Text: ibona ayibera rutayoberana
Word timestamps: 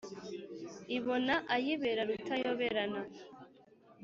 ibona 0.97 1.33
ayibera 1.55 2.01
rutayoberana 2.09 3.01